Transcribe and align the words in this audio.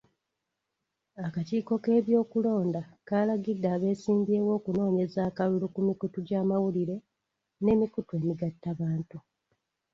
Akakiiko 1.25 1.73
k'ebyokulonda 1.83 2.81
kaalagidde 3.07 3.67
abeesimbyewo 3.75 4.51
okunoonyeza 4.57 5.19
akalulu 5.29 5.65
ku 5.73 5.79
mikutu 5.87 6.17
gy'amawulire 6.27 6.95
n'emikutu 7.63 8.11
emigattabantu.. 8.19 9.17